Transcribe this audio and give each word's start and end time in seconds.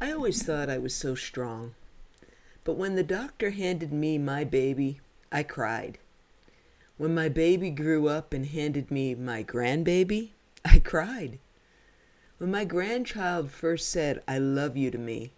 I 0.00 0.12
always 0.12 0.44
thought 0.44 0.70
I 0.70 0.78
was 0.78 0.94
so 0.94 1.16
strong. 1.16 1.74
But 2.62 2.76
when 2.76 2.94
the 2.94 3.02
doctor 3.02 3.50
handed 3.50 3.92
me 3.92 4.16
my 4.16 4.44
baby, 4.44 5.00
I 5.32 5.42
cried. 5.42 5.98
When 6.98 7.14
my 7.14 7.28
baby 7.28 7.70
grew 7.70 8.08
up 8.08 8.32
and 8.32 8.46
handed 8.46 8.92
me 8.92 9.16
my 9.16 9.42
grandbaby, 9.42 10.30
I 10.64 10.78
cried. 10.78 11.40
When 12.38 12.52
my 12.52 12.64
grandchild 12.64 13.50
first 13.50 13.88
said, 13.88 14.22
I 14.28 14.38
love 14.38 14.76
you 14.76 14.92
to 14.92 14.98
me, 14.98 15.32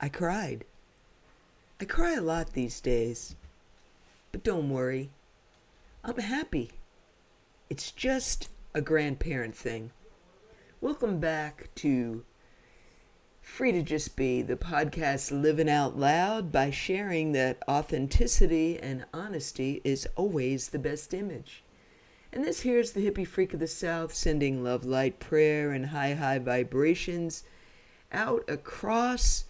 I 0.00 0.08
cried. 0.08 0.64
I 1.78 1.84
cry 1.84 2.14
a 2.14 2.22
lot 2.22 2.54
these 2.54 2.80
days. 2.80 3.36
But 4.32 4.42
don't 4.42 4.70
worry, 4.70 5.10
I'm 6.02 6.16
happy. 6.16 6.72
It's 7.68 7.90
just 7.90 8.48
a 8.72 8.80
grandparent 8.80 9.54
thing. 9.54 9.90
Welcome 10.80 11.20
back 11.20 11.68
to 11.76 12.24
Free 13.48 13.72
to 13.72 13.82
Just 13.82 14.14
Be, 14.14 14.40
the 14.40 14.54
podcast 14.54 15.32
living 15.32 15.68
out 15.68 15.98
loud 15.98 16.52
by 16.52 16.70
sharing 16.70 17.32
that 17.32 17.60
authenticity 17.66 18.78
and 18.78 19.04
honesty 19.12 19.80
is 19.82 20.06
always 20.14 20.68
the 20.68 20.78
best 20.78 21.12
image. 21.12 21.64
And 22.32 22.44
this 22.44 22.60
here's 22.60 22.92
the 22.92 23.04
hippie 23.04 23.26
freak 23.26 23.52
of 23.54 23.58
the 23.58 23.66
South 23.66 24.14
sending 24.14 24.62
love, 24.62 24.84
light, 24.84 25.18
prayer, 25.18 25.72
and 25.72 25.86
high, 25.86 26.14
high 26.14 26.38
vibrations 26.38 27.42
out 28.12 28.44
across 28.48 29.46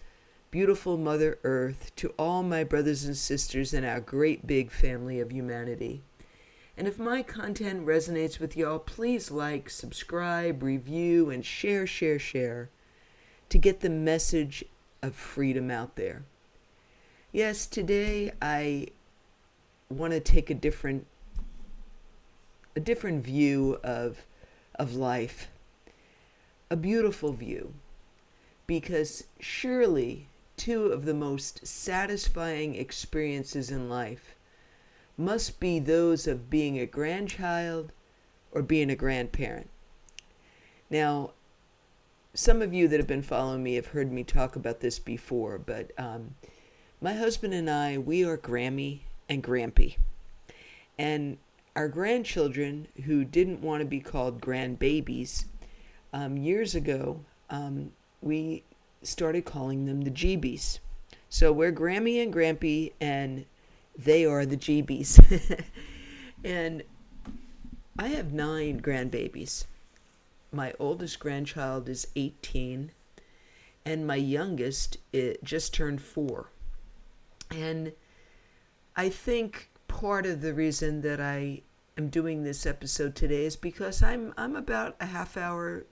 beautiful 0.49 0.97
Mother 0.97 1.37
Earth 1.43 1.95
to 1.97 2.11
all 2.17 2.41
my 2.41 2.63
brothers 2.63 3.05
and 3.05 3.15
sisters 3.15 3.75
in 3.75 3.83
our 3.83 3.99
great 3.99 4.47
big 4.47 4.71
family 4.71 5.19
of 5.19 5.31
humanity. 5.31 6.01
And 6.75 6.87
if 6.87 6.97
my 6.97 7.21
content 7.21 7.85
resonates 7.85 8.39
with 8.39 8.57
y'all, 8.57 8.79
please 8.79 9.29
like, 9.29 9.69
subscribe, 9.69 10.63
review, 10.63 11.29
and 11.29 11.45
share, 11.45 11.85
share, 11.85 12.17
share 12.17 12.71
to 13.49 13.57
get 13.57 13.81
the 13.81 13.89
message 13.89 14.63
of 15.01 15.15
freedom 15.15 15.69
out 15.71 15.95
there. 15.95 16.23
Yes, 17.31 17.65
today 17.65 18.31
I 18.41 18.87
want 19.89 20.13
to 20.13 20.19
take 20.19 20.49
a 20.49 20.55
different 20.55 21.05
a 22.75 22.79
different 22.79 23.23
view 23.23 23.79
of 23.83 24.25
of 24.75 24.95
life. 24.95 25.49
A 26.71 26.75
beautiful 26.75 27.33
view. 27.33 27.73
Because 28.67 29.25
surely 29.39 30.29
two 30.55 30.87
of 30.87 31.05
the 31.05 31.13
most 31.13 31.65
satisfying 31.65 32.75
experiences 32.75 33.71
in 33.71 33.89
life 33.89 34.35
must 35.17 35.59
be 35.59 35.79
those 35.79 36.27
of 36.27 36.49
being 36.49 36.79
a 36.79 36.85
grandchild 36.85 37.91
or 38.51 38.61
being 38.61 38.89
a 38.89 38.95
grandparent. 38.95 39.69
Now, 40.89 41.31
some 42.33 42.61
of 42.61 42.73
you 42.73 42.87
that 42.87 42.99
have 42.99 43.07
been 43.07 43.21
following 43.21 43.63
me 43.63 43.75
have 43.75 43.87
heard 43.87 44.11
me 44.11 44.23
talk 44.23 44.55
about 44.55 44.79
this 44.79 44.99
before, 44.99 45.57
but 45.57 45.91
um, 45.97 46.35
my 47.01 47.13
husband 47.13 47.53
and 47.53 47.69
I, 47.69 47.97
we 47.97 48.23
are 48.23 48.37
Grammy 48.37 49.01
and 49.27 49.43
Grampy. 49.43 49.97
And 50.97 51.37
our 51.75 51.87
grandchildren, 51.87 52.87
who 53.05 53.23
didn't 53.23 53.61
want 53.61 53.81
to 53.81 53.85
be 53.85 53.99
called 53.99 54.41
grandbabies, 54.41 55.45
um, 56.13 56.37
years 56.37 56.75
ago, 56.75 57.21
um, 57.49 57.91
we 58.21 58.63
started 59.01 59.45
calling 59.45 59.85
them 59.85 60.01
the 60.01 60.11
GBs. 60.11 60.79
So 61.29 61.51
we're 61.51 61.71
Grammy 61.71 62.21
and 62.21 62.33
Grampy, 62.33 62.93
and 62.99 63.45
they 63.97 64.25
are 64.25 64.45
the 64.45 64.57
GBs. 64.57 65.63
and 66.43 66.83
I 67.97 68.07
have 68.09 68.33
nine 68.33 68.81
grandbabies 68.81 69.65
my 70.51 70.73
oldest 70.79 71.19
grandchild 71.19 71.87
is 71.89 72.07
18 72.15 72.91
and 73.85 74.07
my 74.07 74.15
youngest 74.15 74.97
it 75.13 75.43
just 75.43 75.73
turned 75.73 76.01
4 76.01 76.49
and 77.51 77.93
i 78.95 79.09
think 79.09 79.69
part 79.87 80.25
of 80.25 80.41
the 80.41 80.53
reason 80.53 81.01
that 81.01 81.19
i 81.19 81.61
am 81.97 82.09
doing 82.09 82.43
this 82.43 82.65
episode 82.65 83.15
today 83.15 83.45
is 83.45 83.55
because 83.55 84.01
i'm 84.01 84.33
i'm 84.37 84.55
about 84.55 84.95
a 84.99 85.05
half 85.05 85.37
hour 85.37 85.85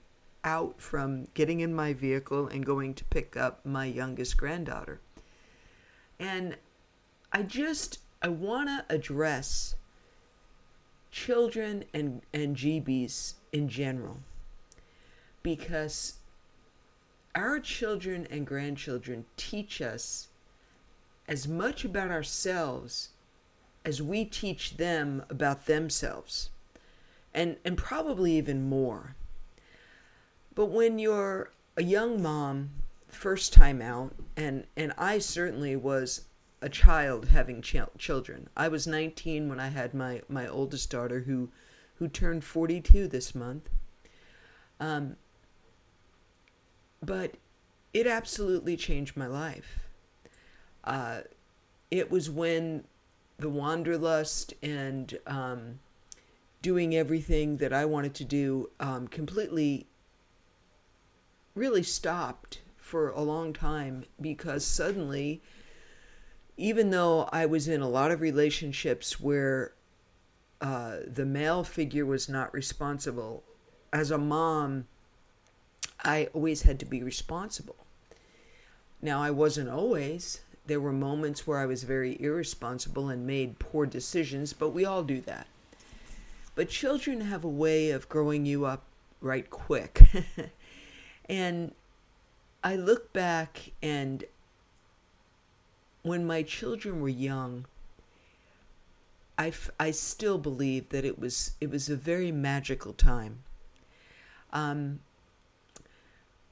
out 0.44 0.80
from 0.80 1.28
getting 1.34 1.60
in 1.60 1.74
my 1.74 1.92
vehicle 1.92 2.46
and 2.46 2.64
going 2.64 2.94
to 2.94 3.04
pick 3.04 3.36
up 3.36 3.64
my 3.66 3.84
youngest 3.84 4.36
granddaughter. 4.36 5.00
And 6.18 6.56
i 7.32 7.42
just 7.42 7.98
i 8.22 8.28
want 8.28 8.68
to 8.68 8.94
address 8.94 9.74
children 11.10 11.84
and 11.92 12.22
and 12.32 12.56
gbs 12.56 13.34
in 13.52 13.68
general 13.68 14.18
because 15.56 16.18
our 17.34 17.58
children 17.58 18.26
and 18.30 18.46
grandchildren 18.46 19.24
teach 19.38 19.80
us 19.80 20.28
as 21.26 21.48
much 21.48 21.86
about 21.86 22.10
ourselves 22.10 23.08
as 23.82 24.02
we 24.02 24.26
teach 24.26 24.76
them 24.76 25.22
about 25.30 25.64
themselves 25.64 26.50
and 27.32 27.56
and 27.64 27.78
probably 27.78 28.32
even 28.36 28.68
more. 28.68 29.16
But 30.54 30.66
when 30.66 30.98
you're 30.98 31.50
a 31.78 31.82
young 31.82 32.20
mom 32.20 32.68
first 33.08 33.54
time 33.54 33.80
out 33.80 34.14
and 34.36 34.66
and 34.76 34.92
I 34.98 35.18
certainly 35.18 35.76
was 35.76 36.26
a 36.60 36.68
child 36.68 37.28
having 37.28 37.62
ch- 37.62 37.96
children. 37.96 38.50
I 38.54 38.68
was 38.68 38.86
19 38.86 39.48
when 39.48 39.60
I 39.60 39.68
had 39.68 39.94
my 39.94 40.20
my 40.28 40.46
oldest 40.46 40.90
daughter 40.90 41.20
who 41.20 41.48
who 41.94 42.06
turned 42.06 42.44
42 42.44 43.08
this 43.08 43.34
month. 43.34 43.70
Um, 44.78 45.16
but 47.02 47.34
it 47.92 48.06
absolutely 48.06 48.76
changed 48.76 49.16
my 49.16 49.26
life. 49.26 49.80
Uh, 50.84 51.20
it 51.90 52.10
was 52.10 52.30
when 52.30 52.84
the 53.38 53.48
wanderlust 53.48 54.54
and 54.62 55.18
um, 55.26 55.78
doing 56.60 56.94
everything 56.94 57.58
that 57.58 57.72
I 57.72 57.84
wanted 57.84 58.14
to 58.14 58.24
do 58.24 58.70
um, 58.80 59.08
completely 59.08 59.86
really 61.54 61.82
stopped 61.82 62.60
for 62.76 63.10
a 63.10 63.20
long 63.20 63.52
time 63.52 64.04
because 64.20 64.64
suddenly, 64.64 65.42
even 66.56 66.90
though 66.90 67.28
I 67.32 67.46
was 67.46 67.68
in 67.68 67.80
a 67.80 67.88
lot 67.88 68.10
of 68.10 68.20
relationships 68.20 69.20
where 69.20 69.74
uh, 70.60 70.96
the 71.06 71.26
male 71.26 71.64
figure 71.64 72.06
was 72.06 72.28
not 72.28 72.52
responsible, 72.52 73.44
as 73.92 74.10
a 74.10 74.18
mom, 74.18 74.86
I 76.04 76.28
always 76.32 76.62
had 76.62 76.78
to 76.80 76.84
be 76.84 77.02
responsible. 77.02 77.76
Now, 79.00 79.22
I 79.22 79.30
wasn't 79.30 79.68
always. 79.68 80.40
There 80.66 80.80
were 80.80 80.92
moments 80.92 81.46
where 81.46 81.58
I 81.58 81.66
was 81.66 81.84
very 81.84 82.20
irresponsible 82.20 83.08
and 83.08 83.26
made 83.26 83.58
poor 83.58 83.86
decisions, 83.86 84.52
but 84.52 84.70
we 84.70 84.84
all 84.84 85.02
do 85.02 85.20
that. 85.22 85.46
But 86.54 86.68
children 86.68 87.22
have 87.22 87.44
a 87.44 87.48
way 87.48 87.90
of 87.90 88.08
growing 88.08 88.44
you 88.44 88.64
up 88.64 88.82
right 89.20 89.48
quick. 89.48 90.02
and 91.28 91.72
I 92.62 92.76
look 92.76 93.12
back 93.12 93.70
and 93.80 94.24
when 96.02 96.26
my 96.26 96.42
children 96.42 97.00
were 97.00 97.08
young, 97.08 97.66
I, 99.36 99.48
f- 99.48 99.70
I 99.78 99.92
still 99.92 100.38
believe 100.38 100.88
that 100.88 101.04
it 101.04 101.18
was 101.18 101.52
it 101.60 101.70
was 101.70 101.88
a 101.88 101.96
very 101.96 102.32
magical 102.32 102.92
time. 102.92 103.44
Um, 104.52 105.00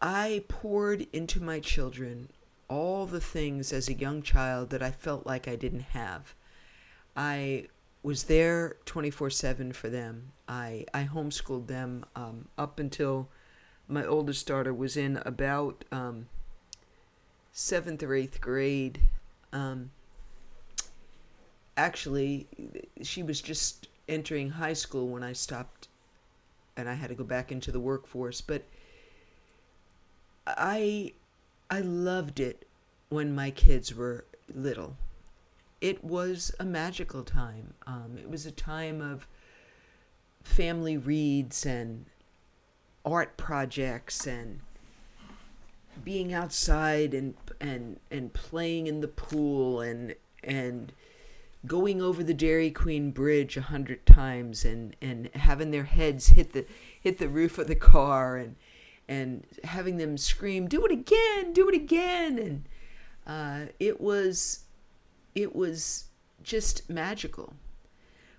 I 0.07 0.45
poured 0.47 1.09
into 1.13 1.43
my 1.43 1.59
children 1.59 2.29
all 2.69 3.07
the 3.07 3.21
things 3.21 3.73
as 3.73 3.89
a 3.89 3.93
young 3.93 4.23
child 4.23 4.71
that 4.71 4.81
I 4.81 4.93
felt 4.93 5.27
like 5.27 5.49
I 5.49 5.57
didn't 5.57 5.81
have. 5.81 6.33
I 7.17 7.67
was 8.05 8.25
there 8.25 8.77
24 8.85 9.31
7 9.31 9.73
for 9.73 9.89
them. 9.89 10.31
I, 10.47 10.85
I 10.95 11.03
homeschooled 11.13 11.67
them 11.67 12.05
um, 12.15 12.47
up 12.57 12.79
until 12.79 13.29
my 13.89 14.07
oldest 14.07 14.47
daughter 14.47 14.73
was 14.73 14.97
in 14.97 15.17
about 15.27 15.85
um, 15.91 16.29
seventh 17.51 18.01
or 18.01 18.15
eighth 18.15 18.41
grade. 18.41 19.01
Um, 19.53 19.91
actually, 21.77 22.47
she 23.03 23.25
was 23.25 23.41
just 23.41 23.89
entering 24.09 24.51
high 24.51 24.75
school 24.75 25.09
when 25.09 25.25
I 25.25 25.33
stopped 25.33 25.89
and 26.77 26.89
I 26.89 26.95
had 26.95 27.09
to 27.09 27.17
go 27.17 27.25
back 27.25 27.51
into 27.51 27.73
the 27.73 27.81
workforce. 27.81 28.41
But 28.41 28.63
I 30.47 31.13
I 31.71 31.81
loved 31.81 32.41
it 32.41 32.67
when 33.09 33.35
my 33.35 33.51
kids 33.51 33.95
were 33.95 34.25
little. 34.53 34.97
It 35.81 36.03
was 36.05 36.55
a 36.59 36.65
magical 36.65 37.23
time. 37.23 37.75
Um, 37.87 38.17
it 38.19 38.31
was 38.31 38.47
a 38.47 38.53
time 38.53 39.01
of 39.01 39.27
family 40.43 40.97
reads 40.97 41.67
and 41.67 42.07
art 43.05 43.37
projects 43.37 44.27
and 44.27 44.61
being 46.05 46.33
outside 46.33 47.15
and 47.15 47.35
and 47.61 47.99
and 48.11 48.33
playing 48.33 48.87
in 48.87 49.01
the 49.01 49.09
pool 49.09 49.81
and 49.81 50.15
and 50.45 50.93
going 51.67 52.01
over 52.01 52.23
the 52.23 52.35
Dairy 52.35 52.71
Queen 52.71 53.11
bridge 53.11 53.57
a 53.57 53.63
hundred 53.63 54.07
times 54.07 54.65
and 54.65 54.95
and 55.01 55.29
having 55.35 55.71
their 55.71 55.85
heads 55.85 56.29
hit 56.29 56.53
the 56.53 56.67
hit 57.01 57.19
the 57.19 57.29
roof 57.29 57.59
of 57.59 57.67
the 57.67 57.75
car 57.75 58.37
and 58.37 58.57
and 59.09 59.47
having 59.65 59.97
them 59.97 60.17
scream, 60.17 60.69
"Do 60.69 60.85
it 60.85 60.93
again! 60.93 61.53
Do 61.53 61.69
it 61.69 61.75
again!" 61.75 62.39
and 62.39 62.69
uh, 63.27 63.73
it 63.79 64.01
was 64.01 64.65
it 65.35 65.55
was 65.55 66.05
just 66.43 66.89
magical. 66.89 67.55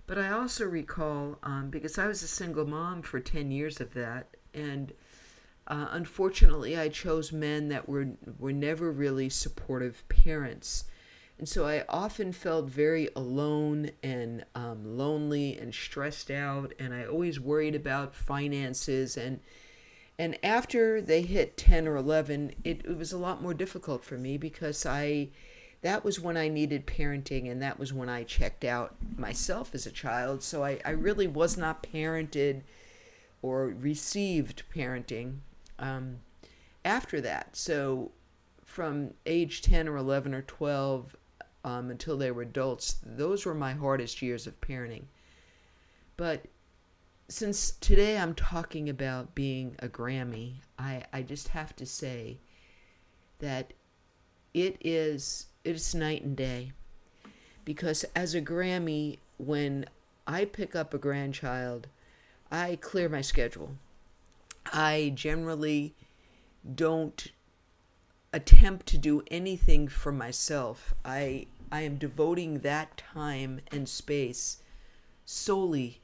But 0.06 0.18
I 0.18 0.30
also 0.30 0.64
recall 0.64 1.38
um, 1.42 1.68
because 1.68 1.98
I 1.98 2.06
was 2.06 2.22
a 2.22 2.28
single 2.28 2.66
mom 2.66 3.02
for 3.02 3.20
ten 3.20 3.50
years 3.50 3.80
of 3.80 3.92
that, 3.94 4.36
and 4.54 4.92
uh, 5.66 5.88
unfortunately, 5.90 6.78
I 6.78 6.88
chose 6.88 7.30
men 7.30 7.68
that 7.68 7.88
were 7.88 8.08
were 8.38 8.52
never 8.52 8.90
really 8.90 9.28
supportive 9.28 10.02
parents, 10.08 10.84
and 11.38 11.46
so 11.46 11.66
I 11.66 11.84
often 11.88 12.32
felt 12.32 12.70
very 12.70 13.10
alone 13.14 13.90
and 14.02 14.46
um, 14.54 14.96
lonely 14.96 15.58
and 15.58 15.74
stressed 15.74 16.30
out, 16.30 16.72
and 16.78 16.94
I 16.94 17.04
always 17.04 17.38
worried 17.38 17.74
about 17.74 18.14
finances 18.14 19.18
and 19.18 19.40
and 20.18 20.36
after 20.44 21.00
they 21.00 21.22
hit 21.22 21.56
10 21.56 21.86
or 21.86 21.96
11 21.96 22.54
it, 22.64 22.82
it 22.84 22.96
was 22.96 23.12
a 23.12 23.18
lot 23.18 23.42
more 23.42 23.54
difficult 23.54 24.04
for 24.04 24.16
me 24.16 24.36
because 24.36 24.84
i 24.84 25.28
that 25.82 26.04
was 26.04 26.18
when 26.18 26.36
i 26.36 26.48
needed 26.48 26.86
parenting 26.86 27.50
and 27.50 27.62
that 27.62 27.78
was 27.78 27.92
when 27.92 28.08
i 28.08 28.22
checked 28.24 28.64
out 28.64 28.96
myself 29.16 29.74
as 29.74 29.86
a 29.86 29.90
child. 29.90 30.42
So 30.42 30.64
i, 30.64 30.80
I 30.84 30.90
really 30.90 31.26
was 31.26 31.56
not 31.56 31.82
parented 31.82 32.62
or 33.42 33.68
received 33.68 34.64
parenting 34.74 35.38
um, 35.78 36.18
after 36.84 37.20
that. 37.20 37.56
So 37.56 38.10
from 38.64 39.14
age 39.26 39.62
10 39.62 39.88
or 39.88 39.96
11 39.96 40.34
or 40.34 40.42
12 40.42 41.16
um, 41.64 41.90
until 41.90 42.16
they 42.16 42.30
were 42.30 42.42
adults 42.42 42.98
those 43.04 43.44
were 43.44 43.54
my 43.54 43.72
hardest 43.72 44.22
years 44.22 44.46
of 44.46 44.60
parenting. 44.60 45.04
But 46.16 46.46
since 47.28 47.72
today 47.72 48.16
I'm 48.16 48.34
talking 48.34 48.88
about 48.88 49.34
being 49.34 49.76
a 49.80 49.88
Grammy, 49.88 50.54
I, 50.78 51.02
I 51.12 51.20
just 51.22 51.48
have 51.48 51.76
to 51.76 51.84
say 51.84 52.38
that 53.38 53.74
it 54.54 54.78
is 54.80 55.46
it's 55.62 55.94
night 55.94 56.24
and 56.24 56.34
day. 56.34 56.72
Because 57.66 58.04
as 58.16 58.34
a 58.34 58.40
Grammy, 58.40 59.18
when 59.36 59.84
I 60.26 60.46
pick 60.46 60.74
up 60.74 60.94
a 60.94 60.98
grandchild, 60.98 61.88
I 62.50 62.76
clear 62.80 63.10
my 63.10 63.20
schedule. 63.20 63.72
I 64.72 65.12
generally 65.14 65.94
don't 66.74 67.30
attempt 68.32 68.86
to 68.86 68.98
do 68.98 69.22
anything 69.30 69.88
for 69.88 70.12
myself. 70.12 70.94
I 71.04 71.46
I 71.70 71.82
am 71.82 71.98
devoting 71.98 72.60
that 72.60 72.96
time 72.96 73.60
and 73.70 73.86
space 73.86 74.62
solely 75.26 76.00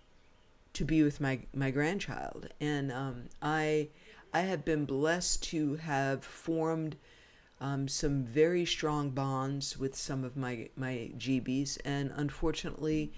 to 0.75 0.85
be 0.85 1.03
with 1.03 1.21
my 1.21 1.41
my 1.55 1.71
grandchild, 1.71 2.49
and 2.61 2.93
um, 2.93 3.29
I 3.41 3.89
I 4.33 4.41
have 4.41 4.65
been 4.65 4.85
blessed 4.85 5.43
to 5.45 5.77
have 5.77 6.25
formed 6.25 6.97
um, 7.61 7.89
some 7.89 8.25
very 8.25 8.67
strong 8.67 9.11
bonds 9.11 9.79
with 9.79 9.97
some 9.97 10.25
of 10.25 10.37
my 10.37 10.69
my 10.77 11.13
GBs, 11.17 11.79
and 11.85 12.13
unfortunately, 12.15 13.13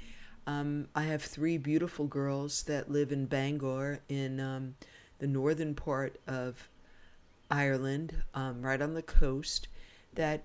um, 0.46 0.88
I 0.94 1.02
have 1.04 1.22
three 1.22 1.56
beautiful 1.56 2.06
girls 2.06 2.62
that 2.64 2.90
live 2.90 3.10
in 3.10 3.26
Bangor 3.26 4.00
in 4.08 4.38
um, 4.38 4.76
the 5.18 5.26
northern 5.26 5.74
part 5.74 6.18
of 6.26 6.68
Ireland, 7.50 8.22
um, 8.34 8.60
right 8.62 8.80
on 8.82 8.94
the 8.94 9.02
coast. 9.02 9.68
That 10.14 10.44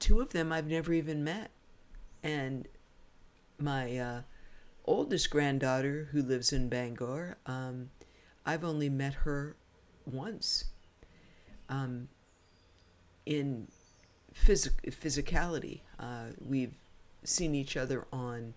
two 0.00 0.20
of 0.20 0.30
them 0.30 0.50
I've 0.50 0.66
never 0.66 0.92
even 0.92 1.22
met, 1.22 1.50
and 2.24 2.66
my 3.58 3.96
uh, 3.96 4.22
oldest 4.84 5.30
granddaughter, 5.30 6.08
who 6.12 6.22
lives 6.22 6.52
in 6.52 6.68
Bangor, 6.68 7.36
um, 7.46 7.90
I've 8.44 8.64
only 8.64 8.88
met 8.88 9.14
her 9.14 9.56
once 10.06 10.64
um, 11.68 12.08
in 13.26 13.68
phys- 14.34 14.70
physicality. 14.90 15.80
Uh, 15.98 16.32
we've 16.40 16.74
seen 17.24 17.54
each 17.54 17.76
other 17.76 18.06
on 18.12 18.54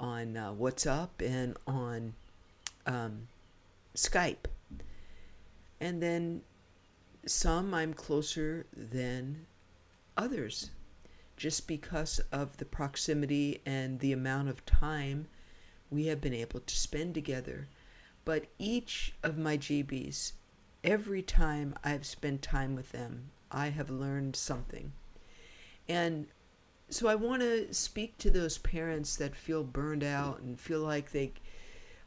on 0.00 0.36
uh, 0.36 0.52
WhatsApp 0.52 1.08
and 1.18 1.56
on 1.66 2.14
um, 2.86 3.26
Skype, 3.96 4.46
and 5.80 6.00
then 6.00 6.42
some 7.26 7.74
I'm 7.74 7.92
closer 7.94 8.66
than 8.76 9.46
others, 10.16 10.70
just 11.36 11.66
because 11.66 12.20
of 12.30 12.58
the 12.58 12.64
proximity 12.64 13.60
and 13.66 13.98
the 13.98 14.12
amount 14.12 14.48
of 14.50 14.64
time 14.64 15.26
we 15.90 16.06
have 16.06 16.20
been 16.20 16.34
able 16.34 16.60
to 16.60 16.76
spend 16.76 17.14
together. 17.14 17.68
But 18.24 18.46
each 18.58 19.14
of 19.22 19.38
my 19.38 19.56
GBs, 19.56 20.32
every 20.84 21.22
time 21.22 21.74
I've 21.82 22.06
spent 22.06 22.42
time 22.42 22.74
with 22.74 22.92
them, 22.92 23.30
I 23.50 23.68
have 23.68 23.90
learned 23.90 24.36
something. 24.36 24.92
And 25.88 26.26
so 26.90 27.08
I 27.08 27.14
want 27.14 27.42
to 27.42 27.72
speak 27.72 28.18
to 28.18 28.30
those 28.30 28.58
parents 28.58 29.16
that 29.16 29.34
feel 29.34 29.64
burned 29.64 30.04
out 30.04 30.40
and 30.40 30.58
feel 30.58 30.80
like 30.80 31.12
they, 31.12 31.32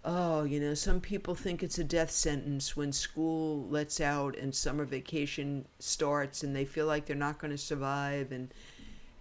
oh, 0.05 0.43
you 0.43 0.59
know, 0.59 0.73
some 0.73 1.01
people 1.01 1.35
think 1.35 1.63
it's 1.63 1.79
a 1.79 1.83
death 1.83 2.11
sentence 2.11 2.75
when 2.75 2.91
school 2.91 3.67
lets 3.69 3.99
out 3.99 4.37
and 4.37 4.53
summer 4.53 4.85
vacation 4.85 5.65
starts 5.79 6.43
and 6.43 6.55
they 6.55 6.65
feel 6.65 6.85
like 6.85 7.05
they're 7.05 7.15
not 7.15 7.39
going 7.39 7.51
to 7.51 7.57
survive. 7.57 8.31
And 8.31 8.53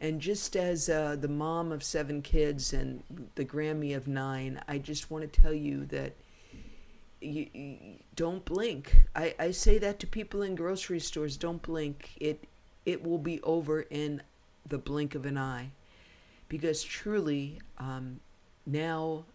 and 0.01 0.21
just 0.21 0.57
as 0.57 0.89
uh, 0.89 1.17
the 1.21 1.29
mom 1.29 1.73
of 1.73 1.83
seven 1.83 2.23
kids 2.23 2.73
and 2.73 3.03
the 3.35 3.45
Grammy 3.45 3.95
of 3.95 4.09
nine, 4.09 4.61
I 4.67 4.79
just 4.79 5.11
want 5.11 5.31
to 5.31 5.41
tell 5.41 5.53
you 5.53 5.85
that 5.87 6.15
you, 7.21 7.47
you, 7.53 7.77
don't 8.17 8.43
blink. 8.47 8.97
I, 9.15 9.35
I 9.39 9.51
say 9.51 9.77
that 9.79 9.99
to 10.01 10.07
people 10.07 10.41
in 10.41 10.55
grocery 10.55 11.01
stores. 11.01 11.37
Don't 11.37 11.61
blink. 11.61 12.11
It 12.19 12.45
it 12.87 13.05
will 13.05 13.19
be 13.19 13.43
over 13.43 13.83
in 13.83 14.23
the 14.67 14.79
blink 14.79 15.15
of 15.15 15.27
an 15.27 15.37
eye, 15.37 15.71
because 16.49 16.83
truly, 16.83 17.61
um, 17.77 18.21
now 18.65 19.27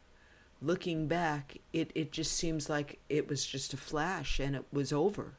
looking 0.64 1.08
back, 1.08 1.60
it 1.74 1.92
it 1.94 2.12
just 2.12 2.32
seems 2.32 2.70
like 2.70 3.00
it 3.08 3.30
was 3.30 3.46
just 3.46 3.74
a 3.76 3.78
flash 3.78 4.40
and 4.40 4.56
it 4.56 4.66
was 4.74 4.92
over, 4.92 5.34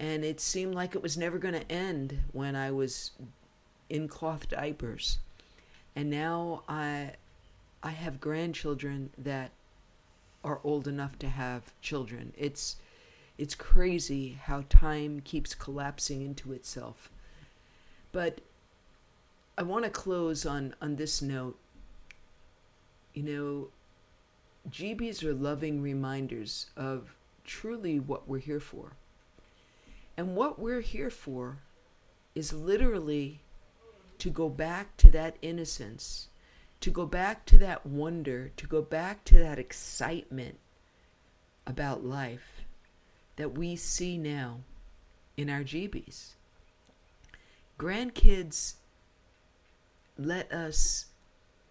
and 0.00 0.24
it 0.24 0.40
seemed 0.40 0.74
like 0.74 0.96
it 0.96 1.02
was 1.02 1.16
never 1.16 1.38
going 1.38 1.54
to 1.54 1.70
end 1.70 2.18
when 2.32 2.56
I 2.56 2.72
was 2.72 3.12
in 3.90 4.08
cloth 4.08 4.48
diapers. 4.48 5.18
And 5.94 6.10
now 6.10 6.62
I 6.68 7.12
I 7.82 7.90
have 7.90 8.20
grandchildren 8.20 9.10
that 9.16 9.50
are 10.44 10.60
old 10.64 10.88
enough 10.88 11.18
to 11.20 11.28
have 11.28 11.72
children. 11.80 12.32
It's 12.36 12.76
it's 13.36 13.54
crazy 13.54 14.38
how 14.42 14.64
time 14.68 15.20
keeps 15.20 15.54
collapsing 15.54 16.22
into 16.22 16.52
itself. 16.52 17.10
But 18.10 18.40
I 19.56 19.62
want 19.62 19.84
to 19.84 19.90
close 19.90 20.44
on 20.44 20.74
on 20.80 20.96
this 20.96 21.22
note. 21.22 21.58
You 23.14 23.22
know, 23.22 23.68
GBs 24.70 25.24
are 25.24 25.34
loving 25.34 25.82
reminders 25.82 26.66
of 26.76 27.14
truly 27.44 27.98
what 27.98 28.28
we're 28.28 28.38
here 28.38 28.60
for. 28.60 28.92
And 30.16 30.34
what 30.34 30.58
we're 30.58 30.80
here 30.80 31.10
for 31.10 31.58
is 32.34 32.52
literally 32.52 33.40
to 34.18 34.30
go 34.30 34.48
back 34.48 34.96
to 34.98 35.10
that 35.10 35.36
innocence, 35.42 36.28
to 36.80 36.90
go 36.90 37.06
back 37.06 37.44
to 37.46 37.58
that 37.58 37.86
wonder, 37.86 38.50
to 38.56 38.66
go 38.66 38.82
back 38.82 39.24
to 39.24 39.38
that 39.38 39.58
excitement 39.58 40.58
about 41.66 42.04
life 42.04 42.64
that 43.36 43.56
we 43.56 43.76
see 43.76 44.18
now 44.18 44.60
in 45.36 45.48
our 45.48 45.62
GBs. 45.62 46.30
Grandkids 47.78 48.74
let 50.18 50.50
us 50.50 51.06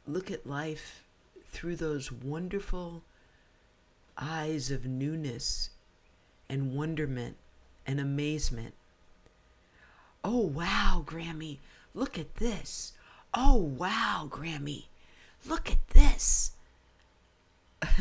look 0.08 0.32
at 0.32 0.48
life 0.48 1.06
through 1.50 1.76
those 1.76 2.12
wonderful 2.12 3.04
eyes 4.18 4.72
of 4.72 4.86
newness 4.86 5.72
and 6.50 6.74
wonderment 6.74 7.36
and 7.86 8.00
amazement. 8.00 8.74
Oh, 10.24 10.46
wow, 10.46 11.04
Grammy, 11.06 11.58
Look 11.98 12.20
at 12.20 12.36
this. 12.36 12.94
Oh, 13.34 13.56
wow, 13.56 14.28
Grammy. 14.30 14.86
Look 15.48 15.72
at 15.72 15.88
this. 15.88 16.52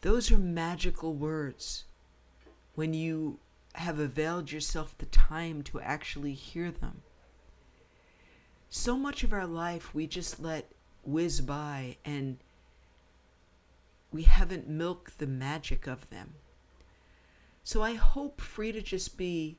Those 0.00 0.32
are 0.32 0.38
magical 0.38 1.12
words 1.12 1.84
when 2.74 2.94
you 2.94 3.38
have 3.74 3.98
availed 3.98 4.50
yourself 4.50 4.96
the 4.96 5.04
time 5.04 5.60
to 5.64 5.78
actually 5.82 6.32
hear 6.32 6.70
them. 6.70 7.02
So 8.70 8.96
much 8.96 9.22
of 9.22 9.34
our 9.34 9.46
life 9.46 9.94
we 9.94 10.06
just 10.06 10.40
let 10.40 10.72
whiz 11.04 11.42
by 11.42 11.98
and 12.02 12.38
we 14.10 14.22
haven't 14.22 14.66
milked 14.66 15.18
the 15.18 15.26
magic 15.26 15.86
of 15.86 16.08
them. 16.08 16.32
So 17.62 17.82
I 17.82 17.92
hope 17.92 18.40
Free 18.40 18.72
to 18.72 18.80
Just 18.80 19.18
Be 19.18 19.58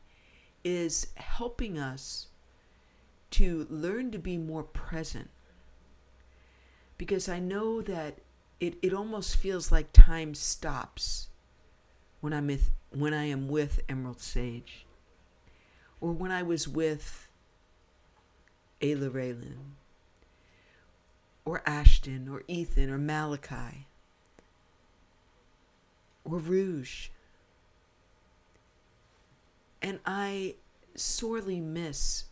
is 0.64 1.06
helping 1.18 1.78
us 1.78 2.29
to 3.32 3.68
learn 3.70 4.12
to 4.12 4.20
be 4.20 4.38
more 4.38 4.64
present. 4.64 5.30
Because 6.98 7.30
I 7.30 7.40
know 7.40 7.82
that 7.82 8.20
it, 8.60 8.78
it 8.82 8.94
almost 8.94 9.38
feels 9.38 9.72
like 9.72 9.94
time 9.94 10.34
stops 10.34 11.28
when 12.20 12.34
I'm 12.34 12.48
with, 12.48 12.72
when 12.90 13.14
I 13.14 13.26
am 13.26 13.48
with 13.48 13.80
Emerald 13.88 14.20
Sage, 14.20 14.86
or 16.02 16.12
when 16.12 16.32
I 16.32 16.44
was 16.44 16.68
with 16.68 17.30
Ayla 18.82 19.10
Raylan, 19.10 19.76
or 21.46 21.62
Ashton, 21.66 22.28
or 22.28 22.44
Ethan, 22.48 22.90
or 22.90 22.98
Malachi, 22.98 23.88
or 26.26 26.38
Rouge. 26.38 27.10
And 29.82 30.00
I 30.06 30.56
sorely 30.96 31.62
miss 31.62 32.26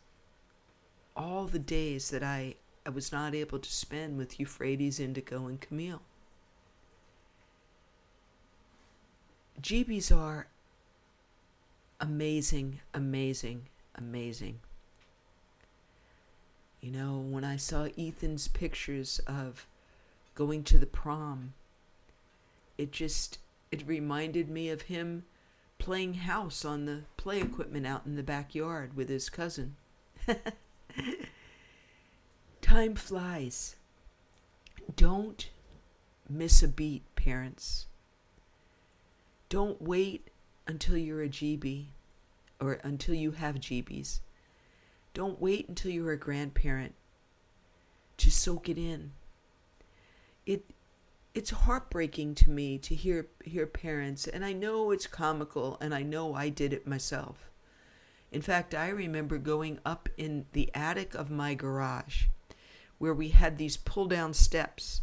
all 1.18 1.46
the 1.46 1.60
days 1.60 2.12
that 2.12 2.24
I, 2.24 2.56
I 2.86 2.90
was 2.90 3.12
not 3.12 3.34
able 3.34 3.60
to 3.60 3.74
spend 3.74 4.18
with 4.18 4.40
Euphrates, 4.40 5.00
Indigo, 5.00 5.48
and 5.48 5.60
Camille. 5.60 6.02
GBs 9.62 10.16
are 10.16 10.48
amazing, 12.00 12.80
amazing, 12.94 13.64
amazing. 13.96 14.60
You 16.80 16.92
know, 16.92 17.18
when 17.18 17.44
I 17.44 17.58
saw 17.58 17.88
Ethan's 17.98 18.48
pictures 18.48 19.20
of 19.26 19.66
going 20.36 20.64
to 20.66 20.78
the 20.78 20.86
prom, 20.86 21.54
it 22.78 22.92
just 22.92 23.40
it 23.72 23.86
reminded 23.88 24.50
me 24.50 24.70
of 24.70 24.84
him 24.84 25.26
playing 25.80 26.14
house 26.14 26.64
on 26.64 26.86
the 26.86 27.02
play 27.18 27.42
equipment 27.42 27.88
out 27.88 28.06
in 28.06 28.16
the 28.16 28.24
backyard 28.24 28.96
with 28.96 29.10
his 29.10 29.30
cousin. 29.30 29.76
Time 32.62 32.96
flies. 32.96 33.76
Don't 34.96 35.50
miss 36.30 36.64
a 36.64 36.68
beat, 36.68 37.04
parents. 37.16 37.88
Don't 39.50 39.82
wait 39.82 40.30
until 40.68 40.98
you're 40.98 41.24
a 41.24 41.30
GB 41.30 41.88
or 42.60 42.74
until 42.84 43.16
you 43.16 43.32
have 43.32 43.56
GBs. 43.56 44.20
Don't 45.14 45.42
wait 45.42 45.68
until 45.70 45.92
you're 45.92 46.12
a 46.12 46.18
grandparent 46.18 46.94
to 48.18 48.32
soak 48.32 48.70
it 48.70 48.78
in. 48.78 49.12
It 50.46 50.66
it's 51.34 51.52
heartbreaking 51.52 52.36
to 52.36 52.50
me 52.50 52.78
to 52.80 52.96
hear 52.96 53.28
hear 53.44 53.68
parents 53.68 54.28
and 54.28 54.44
I 54.44 54.54
know 54.54 54.92
it's 54.92 55.08
comical 55.08 55.78
and 55.80 55.94
I 55.94 56.02
know 56.02 56.34
I 56.34 56.50
did 56.50 56.74
it 56.74 56.88
myself. 56.88 57.50
In 58.32 58.42
fact, 58.42 58.76
I 58.76 58.90
remember 58.90 59.38
going 59.38 59.80
up 59.86 60.10
in 60.18 60.46
the 60.52 60.70
attic 60.74 61.16
of 61.16 61.32
my 61.32 61.54
garage 61.54 62.26
where 62.98 63.14
we 63.14 63.30
had 63.30 63.58
these 63.58 63.78
pull 63.78 64.08
down 64.08 64.34
steps 64.34 65.02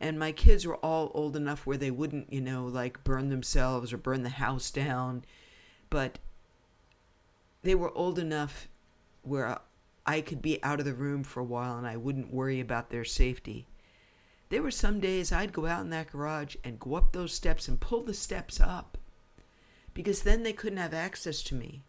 and 0.00 0.18
my 0.18 0.32
kids 0.32 0.66
were 0.66 0.76
all 0.76 1.10
old 1.14 1.36
enough 1.36 1.66
where 1.66 1.76
they 1.76 1.90
wouldn't, 1.90 2.32
you 2.32 2.40
know, 2.40 2.66
like 2.66 3.04
burn 3.04 3.28
themselves 3.28 3.92
or 3.92 3.98
burn 3.98 4.22
the 4.22 4.30
house 4.30 4.70
down, 4.70 5.24
but 5.90 6.18
they 7.62 7.74
were 7.74 7.96
old 7.96 8.18
enough 8.18 8.68
where 9.22 9.58
I 10.06 10.22
could 10.22 10.40
be 10.40 10.62
out 10.62 10.80
of 10.80 10.86
the 10.86 10.94
room 10.94 11.22
for 11.22 11.40
a 11.40 11.44
while 11.44 11.76
and 11.76 11.86
I 11.86 11.96
wouldn't 11.96 12.32
worry 12.32 12.60
about 12.60 12.90
their 12.90 13.04
safety. 13.04 13.66
There 14.48 14.62
were 14.62 14.70
some 14.70 15.00
days 15.00 15.30
I'd 15.30 15.52
go 15.52 15.66
out 15.66 15.82
in 15.82 15.90
that 15.90 16.10
garage 16.10 16.56
and 16.64 16.80
go 16.80 16.94
up 16.94 17.12
those 17.12 17.32
steps 17.32 17.68
and 17.68 17.78
pull 17.78 18.02
the 18.02 18.14
steps 18.14 18.58
up 18.60 18.98
because 19.92 20.22
then 20.22 20.42
they 20.42 20.52
couldn't 20.52 20.78
have 20.78 20.94
access 20.94 21.42
to 21.44 21.54
me. 21.54 21.82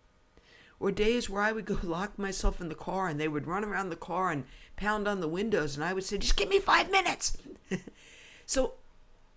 Or 0.81 0.91
days 0.91 1.29
where 1.29 1.41
I 1.41 1.53
would 1.53 1.65
go 1.65 1.77
lock 1.83 2.19
myself 2.19 2.59
in 2.59 2.67
the 2.67 2.75
car 2.75 3.07
and 3.07 3.19
they 3.19 3.29
would 3.29 3.47
run 3.47 3.63
around 3.63 3.89
the 3.89 3.95
car 3.95 4.31
and 4.31 4.43
pound 4.75 5.07
on 5.07 5.21
the 5.21 5.27
windows 5.29 5.75
and 5.75 5.85
I 5.85 5.93
would 5.93 6.03
say, 6.03 6.17
just 6.17 6.35
give 6.35 6.49
me 6.49 6.59
five 6.59 6.91
minutes. 6.91 7.37
so 8.45 8.73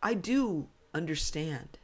I 0.03 0.15
do 0.15 0.67
understand. 0.93 1.79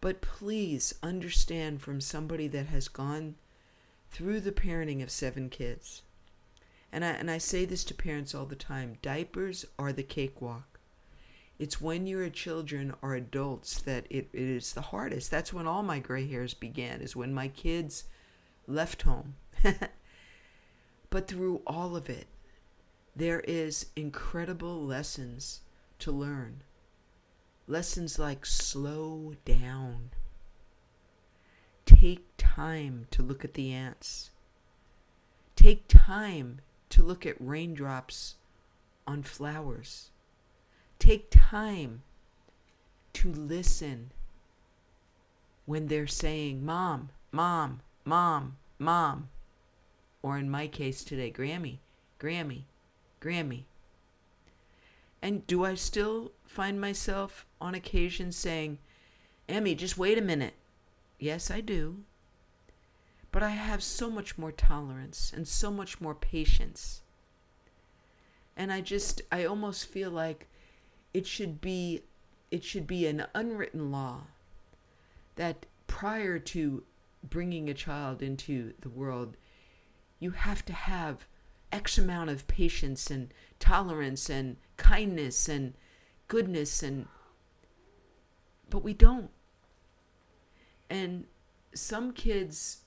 But 0.00 0.20
please 0.20 0.94
understand 1.02 1.80
from 1.80 2.00
somebody 2.00 2.46
that 2.48 2.66
has 2.66 2.86
gone 2.86 3.34
through 4.10 4.40
the 4.40 4.52
parenting 4.52 5.02
of 5.02 5.10
seven 5.10 5.48
kids 5.48 6.02
and 6.94 7.04
I, 7.04 7.08
and 7.08 7.28
I 7.28 7.38
say 7.38 7.64
this 7.64 7.82
to 7.84 7.94
parents 7.94 8.36
all 8.36 8.46
the 8.46 8.54
time 8.54 8.98
diapers 9.02 9.66
are 9.80 9.92
the 9.92 10.04
cakewalk. 10.04 10.78
It's 11.58 11.80
when 11.80 12.06
your 12.06 12.28
children 12.30 12.94
are 13.02 13.16
adults 13.16 13.80
that 13.80 14.06
it, 14.10 14.28
it 14.32 14.40
is 14.40 14.72
the 14.72 14.80
hardest. 14.80 15.28
That's 15.28 15.52
when 15.52 15.66
all 15.66 15.82
my 15.82 15.98
gray 15.98 16.28
hairs 16.28 16.54
began, 16.54 17.00
is 17.00 17.16
when 17.16 17.34
my 17.34 17.48
kids 17.48 18.04
left 18.66 19.02
home. 19.02 19.36
but 21.10 21.28
through 21.28 21.62
all 21.66 21.96
of 21.96 22.08
it, 22.08 22.26
there 23.16 23.40
is 23.40 23.86
incredible 23.94 24.84
lessons 24.84 25.60
to 26.00 26.10
learn. 26.10 26.62
Lessons 27.66 28.18
like 28.18 28.44
slow 28.44 29.34
down. 29.44 30.10
Take 31.86 32.26
time 32.36 33.06
to 33.10 33.22
look 33.22 33.44
at 33.44 33.54
the 33.54 33.72
ants. 33.72 34.30
Take 35.56 35.84
time 35.88 36.60
to 36.90 37.02
look 37.02 37.24
at 37.24 37.36
raindrops 37.38 38.34
on 39.06 39.22
flowers. 39.22 40.10
Take 40.98 41.28
time 41.30 42.02
to 43.14 43.32
listen 43.32 44.10
when 45.66 45.86
they're 45.86 46.06
saying, 46.06 46.64
Mom, 46.64 47.10
Mom, 47.32 47.80
Mom, 48.04 48.56
Mom. 48.78 49.28
Or 50.22 50.38
in 50.38 50.50
my 50.50 50.66
case 50.66 51.04
today, 51.04 51.30
Grammy, 51.30 51.78
Grammy, 52.18 52.62
Grammy. 53.20 53.64
And 55.22 55.46
do 55.46 55.64
I 55.64 55.74
still 55.74 56.32
find 56.44 56.80
myself 56.80 57.46
on 57.60 57.74
occasion 57.74 58.30
saying, 58.30 58.78
Emmy, 59.48 59.74
just 59.74 59.98
wait 59.98 60.18
a 60.18 60.22
minute? 60.22 60.54
Yes, 61.18 61.50
I 61.50 61.60
do. 61.60 62.04
But 63.32 63.42
I 63.42 63.50
have 63.50 63.82
so 63.82 64.10
much 64.10 64.38
more 64.38 64.52
tolerance 64.52 65.32
and 65.34 65.48
so 65.48 65.70
much 65.70 66.00
more 66.00 66.14
patience. 66.14 67.02
And 68.56 68.72
I 68.72 68.80
just, 68.80 69.22
I 69.32 69.44
almost 69.44 69.86
feel 69.86 70.10
like 70.10 70.46
it 71.12 71.26
should 71.26 71.60
be, 71.60 72.02
it 72.50 72.62
should 72.62 72.86
be 72.86 73.06
an 73.06 73.26
unwritten 73.34 73.90
law 73.90 74.22
that 75.36 75.66
prior 75.86 76.38
to 76.38 76.84
bringing 77.30 77.68
a 77.68 77.74
child 77.74 78.22
into 78.22 78.74
the 78.80 78.88
world, 78.88 79.36
you 80.18 80.30
have 80.32 80.64
to 80.66 80.72
have 80.72 81.26
X 81.72 81.98
amount 81.98 82.30
of 82.30 82.46
patience 82.46 83.10
and 83.10 83.32
tolerance 83.58 84.30
and 84.30 84.56
kindness 84.76 85.48
and 85.48 85.74
goodness 86.28 86.82
and 86.82 87.06
but 88.70 88.82
we 88.82 88.94
don't. 88.94 89.30
And 90.88 91.26
some 91.74 92.12
kids 92.12 92.82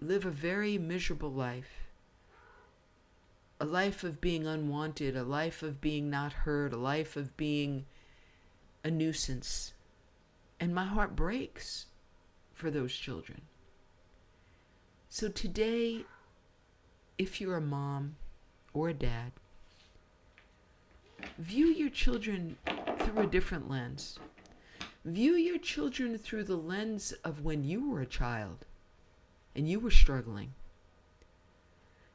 live 0.00 0.24
a 0.24 0.30
very 0.30 0.78
miserable 0.78 1.32
life. 1.32 1.88
A 3.60 3.64
life 3.64 4.02
of 4.02 4.20
being 4.20 4.46
unwanted, 4.46 5.16
a 5.16 5.22
life 5.22 5.62
of 5.62 5.80
being 5.80 6.10
not 6.10 6.32
heard, 6.32 6.72
a 6.72 6.76
life 6.76 7.16
of 7.16 7.36
being 7.36 7.86
a 8.84 8.90
nuisance. 8.90 9.72
And 10.58 10.74
my 10.74 10.84
heart 10.84 11.14
breaks 11.14 11.86
for 12.62 12.70
those 12.70 12.94
children. 12.94 13.40
So 15.08 15.28
today, 15.28 16.04
if 17.18 17.40
you're 17.40 17.56
a 17.56 17.60
mom 17.60 18.14
or 18.72 18.90
a 18.90 18.94
dad, 18.94 19.32
view 21.38 21.66
your 21.66 21.90
children 21.90 22.56
through 23.00 23.24
a 23.24 23.26
different 23.26 23.68
lens. 23.68 24.16
View 25.04 25.32
your 25.32 25.58
children 25.58 26.16
through 26.16 26.44
the 26.44 26.56
lens 26.56 27.10
of 27.24 27.44
when 27.44 27.64
you 27.64 27.90
were 27.90 28.00
a 28.00 28.06
child 28.06 28.64
and 29.56 29.68
you 29.68 29.80
were 29.80 29.90
struggling. 29.90 30.54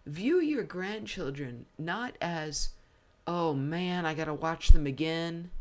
View 0.06 0.39
your 0.39 0.63
grandchildren 0.63 1.66
not 1.77 2.16
as, 2.22 2.70
oh 3.27 3.54
man, 3.54 4.06
I 4.06 4.13
got 4.13 4.25
to 4.25 4.34
watch 4.34 4.70
them 4.70 4.88
again. 4.88 5.51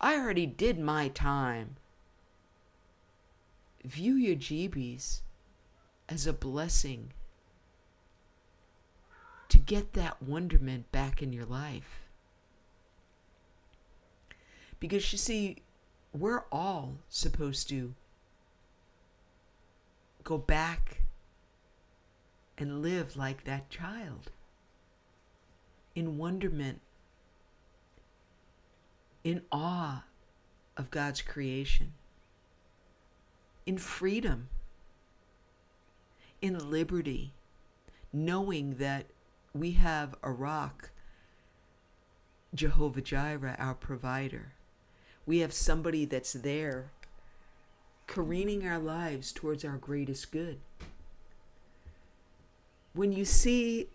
I 0.00 0.16
already 0.16 0.46
did 0.46 0.78
my 0.78 1.08
time. 1.08 1.76
View 3.86 4.14
your 4.14 4.34
GBs 4.34 5.20
as 6.08 6.26
a 6.26 6.32
blessing 6.32 7.12
to 9.48 9.58
get 9.58 9.92
that 9.92 10.20
wonderment 10.20 10.90
back 10.90 11.22
in 11.22 11.32
your 11.32 11.44
life. 11.44 12.00
Because 14.80 15.12
you 15.12 15.18
see, 15.18 15.58
we're 16.12 16.42
all 16.50 16.96
supposed 17.08 17.68
to 17.68 17.94
go 20.24 20.36
back 20.36 21.02
and 22.58 22.82
live 22.82 23.16
like 23.16 23.44
that 23.44 23.70
child 23.70 24.32
in 25.94 26.18
wonderment, 26.18 26.80
in 29.22 29.42
awe 29.52 30.02
of 30.76 30.90
God's 30.90 31.22
creation, 31.22 31.92
in 33.66 33.76
freedom, 33.76 34.48
in 36.40 36.70
liberty, 36.70 37.34
knowing 38.12 38.76
that 38.76 39.06
we 39.52 39.72
have 39.72 40.14
a 40.22 40.30
rock, 40.30 40.90
Jehovah 42.54 43.02
Jireh, 43.02 43.56
our 43.58 43.74
provider. 43.74 44.52
We 45.26 45.40
have 45.40 45.52
somebody 45.52 46.04
that's 46.04 46.32
there 46.32 46.92
careening 48.06 48.66
our 48.66 48.78
lives 48.78 49.32
towards 49.32 49.64
our 49.64 49.76
greatest 49.76 50.30
good. 50.30 50.60
When 52.92 53.12
you 53.12 53.24
see 53.24 53.88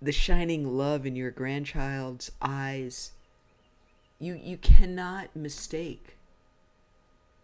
the 0.00 0.12
shining 0.12 0.76
love 0.76 1.04
in 1.04 1.14
your 1.14 1.30
grandchild's 1.30 2.32
eyes, 2.40 3.12
you, 4.18 4.34
you 4.34 4.56
cannot 4.56 5.36
mistake 5.36 6.16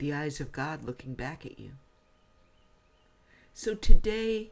the 0.00 0.12
eyes 0.12 0.40
of 0.40 0.50
God 0.50 0.83
looking 0.83 1.14
back 1.14 1.47
at 1.47 1.61
you. 1.61 1.73
So 3.54 3.75
today, 3.75 4.50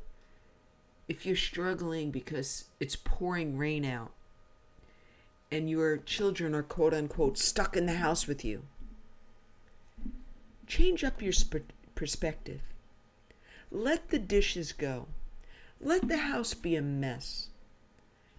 if 1.08 1.24
you're 1.24 1.36
struggling 1.36 2.10
because 2.10 2.66
it's 2.78 2.96
pouring 2.96 3.56
rain 3.56 3.84
out 3.84 4.12
and 5.50 5.68
your 5.68 5.96
children 5.96 6.54
are 6.54 6.62
quote 6.62 6.92
unquote 6.92 7.38
stuck 7.38 7.76
in 7.76 7.86
the 7.86 7.94
house 7.94 8.26
with 8.26 8.44
you, 8.44 8.62
change 10.66 11.02
up 11.02 11.22
your 11.22 11.32
sp- 11.32 11.72
perspective. 11.94 12.60
Let 13.70 14.10
the 14.10 14.18
dishes 14.18 14.72
go. 14.72 15.08
Let 15.80 16.08
the 16.08 16.18
house 16.18 16.52
be 16.52 16.76
a 16.76 16.82
mess. 16.82 17.48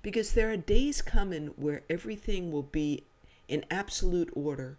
Because 0.04 0.34
there 0.34 0.52
are 0.52 0.58
days 0.58 1.02
coming 1.02 1.48
where 1.56 1.82
everything 1.90 2.52
will 2.52 2.64
be 2.64 3.04
in 3.48 3.66
absolute 3.72 4.30
order 4.34 4.78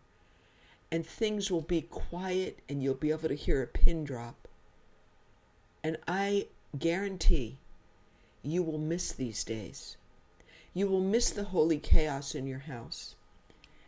and 0.92 1.06
things 1.06 1.50
will 1.50 1.60
be 1.60 1.82
quiet 1.82 2.58
and 2.68 2.82
you'll 2.82 2.94
be 2.94 3.10
able 3.10 3.28
to 3.28 3.34
hear 3.34 3.62
a 3.62 3.66
pin 3.66 4.04
drop. 4.04 4.48
And 5.84 5.96
I 6.08 6.48
guarantee 6.78 7.58
you 8.42 8.62
will 8.62 8.78
miss 8.78 9.12
these 9.12 9.44
days. 9.44 9.96
You 10.74 10.88
will 10.88 11.00
miss 11.00 11.30
the 11.30 11.44
holy 11.44 11.78
chaos 11.78 12.34
in 12.34 12.46
your 12.46 12.60
house. 12.60 13.14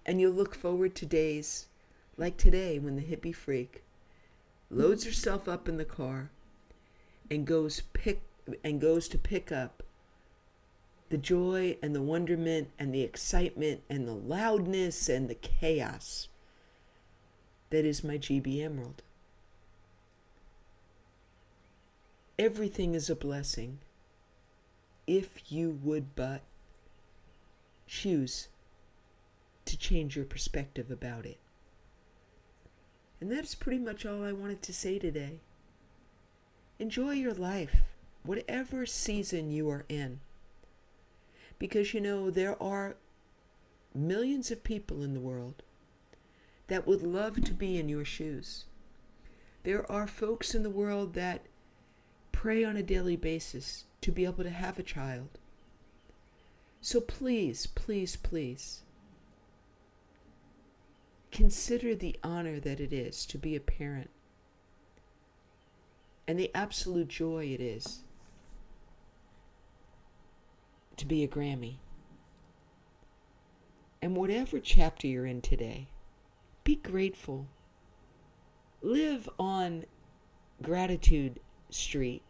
And 0.06 0.21
you'll 0.21 0.32
look 0.32 0.54
forward 0.54 0.94
to 0.97 1.06
days 1.06 1.66
like 2.16 2.37
today 2.37 2.78
when 2.78 2.97
the 2.97 3.02
hippie 3.02 3.35
freak 3.35 3.82
loads 4.71 5.04
herself 5.04 5.49
up 5.49 5.68
in 5.68 5.76
the 5.76 5.85
car 5.85 6.30
and 7.30 7.47
goes 7.47 7.82
pick 7.92 8.23
and 8.64 8.80
goes 8.80 9.09
to 9.09 9.18
pick 9.18 9.52
up 9.52 9.82
the 11.09 11.18
joy 11.18 11.76
and 11.82 11.94
the 11.94 12.02
wonderment 12.02 12.71
and 12.78 12.92
the 12.92 13.02
excitement 13.02 13.82
and 13.88 14.09
the 14.09 14.14
loudness 14.14 15.09
and 15.09 15.28
the 15.28 15.35
chaos 15.35 16.28
that 17.73 17.87
is 17.87 18.05
my 18.05 18.19
GB 18.19 18.62
Emerald. 18.62 19.00
Everything 22.38 22.95
is 22.95 23.09
a 23.09 23.17
blessing 23.17 23.79
if 25.07 25.50
you 25.50 25.79
would 25.83 26.14
but 26.14 26.43
choose 27.87 28.49
to 29.64 29.79
change 29.79 30.17
your 30.17 30.26
perspective 30.26 30.91
about 30.91 31.25
it. 31.25 31.38
And 33.23 33.33
that's 33.33 33.55
pretty 33.55 33.79
much 33.79 34.05
all 34.05 34.23
I 34.23 34.33
wanted 34.33 34.61
to 34.62 34.75
say 34.75 34.99
today. 34.99 35.38
Enjoy 36.79 37.12
your 37.12 37.33
life, 37.33 37.76
whatever 38.23 38.85
season 38.85 39.50
you 39.50 39.71
are 39.71 39.87
in. 39.88 40.21
Because 41.59 41.95
you 41.95 42.02
know, 42.02 42.31
there 42.31 42.62
are 42.62 42.97
millions 43.95 44.50
of 44.50 44.62
people 44.62 45.02
in 45.02 45.14
the 45.14 45.21
world 45.21 45.62
that 46.69 46.87
would 46.87 47.02
love 47.02 47.42
to 47.45 47.52
be 47.52 47.78
in 47.78 47.88
your 47.88 48.04
shoes. 48.04 48.64
There 49.64 49.90
are 49.90 50.07
folks 50.07 50.54
in 50.54 50.62
the 50.62 50.71
world 50.71 51.14
that 51.14 51.42
pray 52.33 52.64
on 52.64 52.76
a 52.76 52.83
daily 52.83 53.16
basis 53.16 53.85
to 54.00 54.11
be 54.11 54.25
able 54.25 54.45
to 54.45 54.50
have 54.50 54.78
a 54.78 54.83
child. 54.83 55.28
So 56.81 57.00
please, 57.00 57.66
please, 57.66 58.16
please 58.16 58.83
consider 61.31 61.95
the 61.95 62.16
honor 62.23 62.59
that 62.61 62.81
it 62.81 62.92
is 62.92 63.25
to 63.26 63.38
be 63.38 63.54
a 63.57 63.61
parent 63.61 64.11
and 66.26 66.38
the 66.38 66.50
absolute 66.54 67.09
joy 67.09 67.47
it 67.47 67.61
is 67.61 68.00
to 70.96 71.07
be 71.07 71.22
a 71.25 71.29
Grammy. 71.29 71.77
And 74.01 74.16
whatever 74.16 74.59
chapter 74.59 75.07
you're 75.07 75.27
in 75.27 75.40
today, 75.40 75.88
be 76.64 76.77
grateful. 76.77 77.46
Live 78.83 79.29
on 79.38 79.85
Gratitude 80.61 81.40
Street 81.70 82.22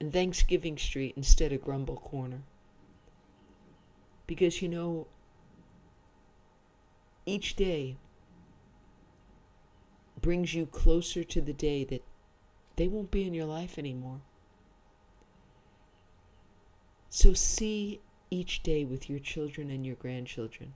and 0.00 0.12
Thanksgiving 0.12 0.78
Street 0.78 1.14
instead 1.16 1.52
of 1.52 1.62
Grumble 1.62 1.96
Corner. 1.96 2.42
Because 4.26 4.62
you 4.62 4.68
know, 4.68 5.06
each 7.26 7.56
day 7.56 7.96
brings 10.20 10.54
you 10.54 10.66
closer 10.66 11.24
to 11.24 11.40
the 11.40 11.52
day 11.52 11.84
that 11.84 12.04
they 12.76 12.88
won't 12.88 13.10
be 13.10 13.26
in 13.26 13.34
your 13.34 13.46
life 13.46 13.78
anymore. 13.78 14.20
So 17.10 17.32
see 17.32 18.00
each 18.30 18.62
day 18.62 18.84
with 18.84 19.08
your 19.08 19.18
children 19.18 19.70
and 19.70 19.86
your 19.86 19.96
grandchildren 19.96 20.74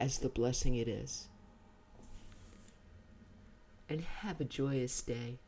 as 0.00 0.18
the 0.18 0.28
blessing 0.28 0.74
it 0.74 0.88
is 0.88 1.28
and 3.88 4.00
have 4.00 4.40
a 4.40 4.44
joyous 4.44 5.00
day. 5.02 5.38